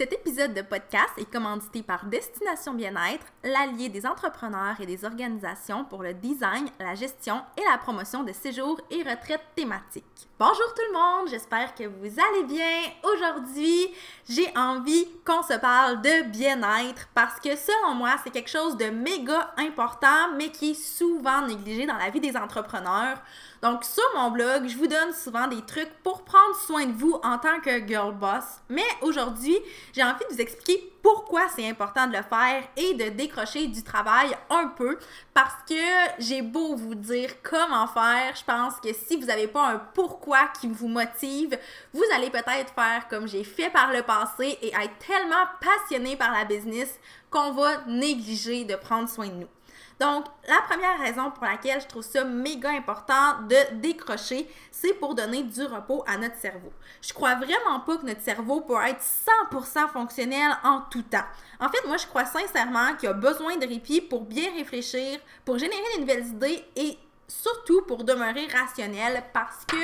[0.00, 5.84] Cet épisode de podcast est commandité par Destination Bien-être, l'allié des entrepreneurs et des organisations
[5.84, 10.30] pour le design, la gestion et la promotion de séjours et retraites thématiques.
[10.38, 12.80] Bonjour tout le monde, j'espère que vous allez bien.
[13.12, 13.88] Aujourd'hui,
[14.26, 18.86] j'ai envie qu'on se parle de bien-être parce que selon moi, c'est quelque chose de
[18.86, 23.18] méga important mais qui est souvent négligé dans la vie des entrepreneurs.
[23.60, 27.20] Donc, sur mon blog, je vous donne souvent des trucs pour prendre soin de vous
[27.22, 28.62] en tant que girl boss.
[28.70, 29.58] Mais aujourd'hui,
[29.92, 33.82] j'ai envie de vous expliquer pourquoi c'est important de le faire et de décrocher du
[33.82, 34.98] travail un peu
[35.32, 35.74] parce que
[36.18, 40.48] j'ai beau vous dire comment faire, je pense que si vous n'avez pas un pourquoi
[40.60, 41.58] qui vous motive,
[41.92, 46.32] vous allez peut-être faire comme j'ai fait par le passé et être tellement passionné par
[46.32, 46.98] la business
[47.30, 49.48] qu'on va négliger de prendre soin de nous.
[50.00, 55.14] Donc, la première raison pour laquelle je trouve ça méga important de décrocher, c'est pour
[55.14, 56.72] donner du repos à notre cerveau.
[57.02, 59.04] Je crois vraiment pas que notre cerveau peut être
[59.52, 61.26] 100% fonctionnel en tout temps.
[61.60, 65.58] En fait, moi, je crois sincèrement qu'il a besoin de répit pour bien réfléchir, pour
[65.58, 66.96] générer de nouvelles idées et
[67.28, 69.76] surtout pour demeurer rationnel parce que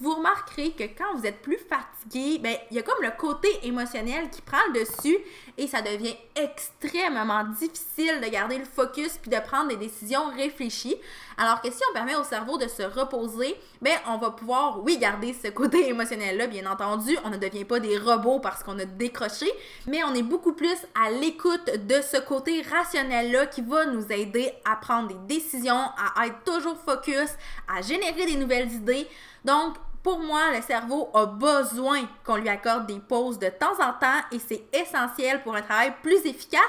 [0.00, 3.48] vous remarquerez que quand vous êtes plus fatigué, ben, il y a comme le côté
[3.62, 5.16] émotionnel qui prend le dessus
[5.56, 10.96] et ça devient extrêmement difficile de garder le focus puis de prendre des décisions réfléchies.
[11.38, 14.98] Alors que si on permet au cerveau de se reposer, ben, on va pouvoir, oui,
[14.98, 17.16] garder ce côté émotionnel-là, bien entendu.
[17.24, 19.50] On ne devient pas des robots parce qu'on a décroché,
[19.86, 24.52] mais on est beaucoup plus à l'écoute de ce côté rationnel-là qui va nous aider
[24.64, 27.30] à prendre des décisions, à être toujours focus,
[27.66, 29.06] à générer des nouvelles idées.
[29.44, 33.92] Donc, pour moi, le cerveau a besoin qu'on lui accorde des pauses de temps en
[33.92, 36.62] temps et c'est essentiel pour un travail plus efficace,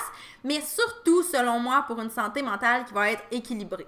[0.44, 3.86] mais surtout, selon moi, pour une santé mentale qui va être équilibrée.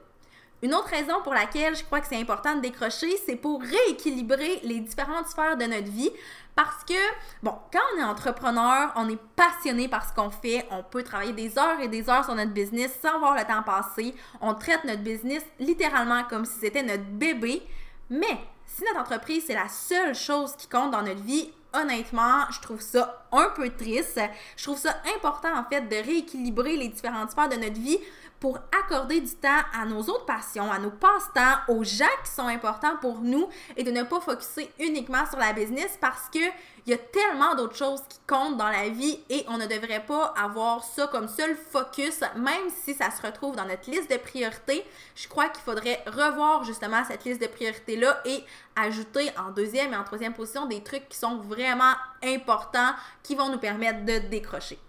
[0.61, 4.59] Une autre raison pour laquelle je crois que c'est important de décrocher, c'est pour rééquilibrer
[4.61, 6.11] les différentes sphères de notre vie.
[6.55, 6.93] Parce que,
[7.41, 11.33] bon, quand on est entrepreneur, on est passionné par ce qu'on fait, on peut travailler
[11.33, 14.13] des heures et des heures sur notre business sans voir le temps passer.
[14.41, 17.63] On traite notre business littéralement comme si c'était notre bébé.
[18.11, 18.37] Mais
[18.75, 22.81] si notre entreprise, c'est la seule chose qui compte dans notre vie, honnêtement, je trouve
[22.81, 24.19] ça un peu triste.
[24.57, 27.99] Je trouve ça important, en fait, de rééquilibrer les différentes sphères de notre vie
[28.39, 32.47] pour accorder du temps à nos autres passions, à nos passe-temps, aux gens qui sont
[32.47, 36.39] importants pour nous et de ne pas focuser uniquement sur la business parce que
[36.85, 40.03] il y a tellement d'autres choses qui comptent dans la vie et on ne devrait
[40.05, 44.17] pas avoir ça comme seul focus, même si ça se retrouve dans notre liste de
[44.17, 44.83] priorités.
[45.13, 48.43] Je crois qu'il faudrait revoir justement cette liste de priorités-là et
[48.75, 53.49] ajouter en deuxième et en troisième position des trucs qui sont vraiment importants, qui vont
[53.49, 54.79] nous permettre de décrocher.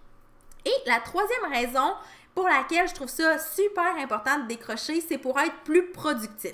[0.65, 1.93] Et la troisième raison
[2.33, 6.53] pour laquelle je trouve ça super important de décrocher, c'est pour être plus productif.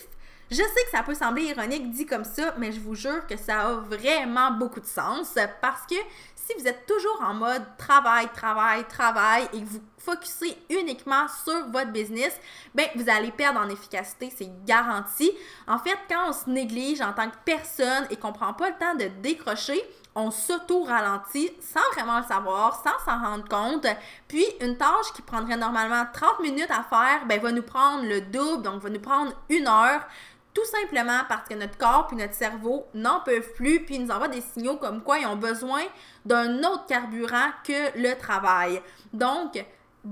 [0.49, 3.35] Je sais que ça peut sembler ironique dit comme ça, mais je vous jure que
[3.35, 5.95] ça a vraiment beaucoup de sens parce que
[6.35, 11.67] si vous êtes toujours en mode travail, travail, travail et que vous focussez uniquement sur
[11.67, 12.39] votre business,
[12.73, 15.29] ben vous allez perdre en efficacité, c'est garanti.
[15.67, 18.75] En fait, quand on se néglige en tant que personne et qu'on prend pas le
[18.77, 19.81] temps de décrocher,
[20.15, 23.85] on s'auto-ralentit sans vraiment le savoir, sans s'en rendre compte.
[24.27, 28.21] Puis, une tâche qui prendrait normalement 30 minutes à faire, ben, va nous prendre le
[28.21, 30.01] double, donc va nous prendre une heure.
[30.55, 34.11] Tout simplement parce que notre corps puis notre cerveau n'en peuvent plus, puis ils nous
[34.11, 35.83] envoient des signaux comme quoi ils ont besoin
[36.25, 38.81] d'un autre carburant que le travail.
[39.13, 39.63] Donc,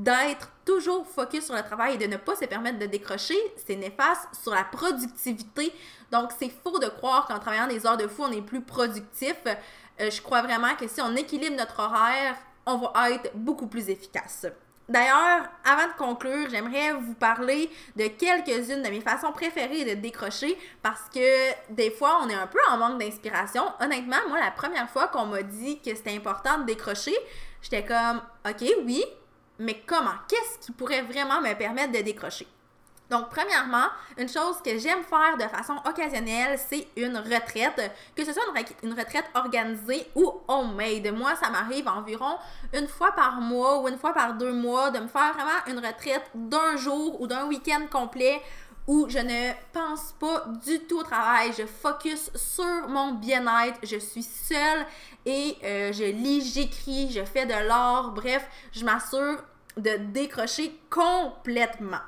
[0.04, 3.76] d'être toujours focus sur le travail et de ne pas se permettre de décrocher, c'est
[3.76, 5.72] néfaste sur la productivité.
[6.12, 9.36] Donc, c'est faux de croire qu'en travaillant des heures de fou, on est plus productif.
[9.46, 12.36] Euh, je crois vraiment que si on équilibre notre horaire,
[12.66, 14.48] on va être beaucoup plus efficace.
[14.88, 20.58] D'ailleurs, avant de conclure, j'aimerais vous parler de quelques-unes de mes façons préférées de décrocher
[20.84, 23.64] parce que des fois, on est un peu en manque d'inspiration.
[23.80, 27.16] Honnêtement, moi, la première fois qu'on m'a dit que c'était important de décrocher,
[27.64, 29.04] j'étais comme, OK, oui,
[29.60, 30.16] mais comment?
[30.28, 32.48] Qu'est-ce qui pourrait vraiment me permettre de décrocher?
[33.10, 33.86] Donc, premièrement,
[34.18, 38.44] une chose que j'aime faire de façon occasionnelle, c'est une retraite, que ce soit
[38.82, 41.14] une, retraite organisée ou homemade.
[41.14, 42.38] Moi, ça m'arrive environ
[42.74, 45.86] une fois par mois ou une fois par deux mois de me faire vraiment une
[45.86, 48.42] retraite d'un jour ou d'un week-end complet
[48.88, 53.98] où je ne pense pas du tout au travail, je focus sur mon bien-être, je
[53.98, 54.86] suis seule
[55.26, 59.38] et euh, je lis, j'écris, je fais de l'art, bref, je m'assure
[59.78, 62.02] de décrocher complètement.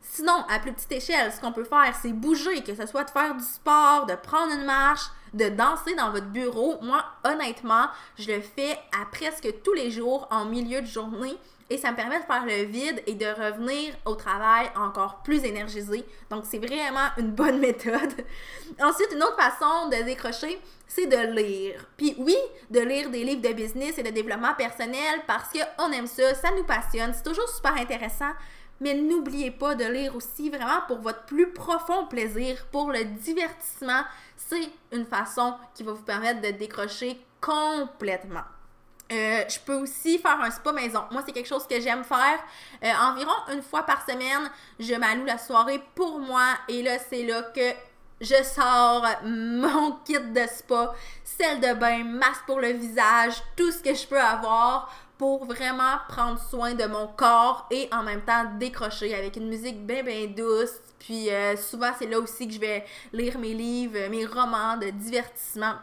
[0.00, 3.10] Sinon, à plus petite échelle, ce qu'on peut faire, c'est bouger, que ce soit de
[3.10, 6.76] faire du sport, de prendre une marche, de danser dans votre bureau.
[6.82, 7.86] Moi, honnêtement,
[8.18, 11.36] je le fais à presque tous les jours en milieu de journée
[11.72, 15.42] et ça me permet de faire le vide et de revenir au travail encore plus
[15.42, 16.04] énergisé.
[16.28, 18.12] Donc, c'est vraiment une bonne méthode.
[18.78, 21.86] Ensuite, une autre façon de décrocher, c'est de lire.
[21.96, 22.36] Puis oui,
[22.68, 26.50] de lire des livres de business et de développement personnel parce qu'on aime ça, ça
[26.54, 28.32] nous passionne, c'est toujours super intéressant.
[28.82, 34.02] Mais n'oubliez pas de lire aussi vraiment pour votre plus profond plaisir, pour le divertissement.
[34.36, 38.44] C'est une façon qui va vous permettre de décrocher complètement.
[39.10, 41.02] Euh, je peux aussi faire un spa maison.
[41.10, 42.38] Moi, c'est quelque chose que j'aime faire.
[42.82, 46.54] Euh, environ une fois par semaine, je m'alloue la soirée pour moi.
[46.68, 47.72] Et là, c'est là que
[48.22, 50.94] je sors mon kit de spa,
[51.24, 55.98] celle de bain, masque pour le visage, tout ce que je peux avoir pour vraiment
[56.08, 60.26] prendre soin de mon corps et en même temps décrocher avec une musique bien bien
[60.26, 60.80] douce.
[60.98, 64.90] Puis euh, souvent c'est là aussi que je vais lire mes livres, mes romans de
[64.90, 65.74] divertissement.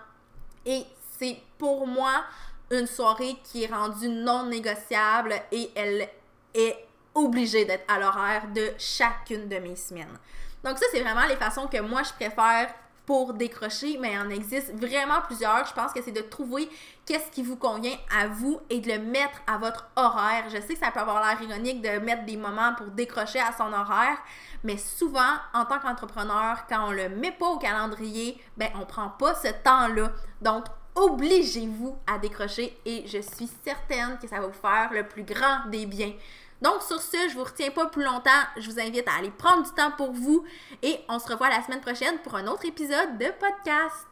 [0.65, 0.83] Et
[1.17, 2.23] c'est pour moi
[2.71, 6.07] une soirée qui est rendue non négociable et elle
[6.53, 10.17] est obligée d'être à l'horaire de chacune de mes semaines.
[10.63, 12.73] Donc ça, c'est vraiment les façons que moi, je préfère
[13.09, 15.65] pour décrocher, mais il en existe vraiment plusieurs.
[15.65, 16.69] Je pense que c'est de trouver
[17.07, 20.43] qu'est-ce qui vous convient à vous et de le mettre à votre horaire.
[20.49, 23.51] Je sais que ça peut avoir l'air ironique de mettre des moments pour décrocher à
[23.51, 24.19] son horaire,
[24.63, 29.09] mais souvent, en tant qu'entrepreneur, quand on le met pas au calendrier, ben on prend
[29.09, 30.11] pas ce temps-là.
[30.43, 30.65] Donc,
[30.95, 35.67] obligez-vous à décrocher et je suis certaine que ça va vous faire le plus grand
[35.69, 36.13] des biens.
[36.61, 38.29] Donc sur ce, je vous retiens pas plus longtemps.
[38.57, 40.43] Je vous invite à aller prendre du temps pour vous
[40.83, 44.08] et on se revoit la semaine prochaine pour un autre épisode de podcast.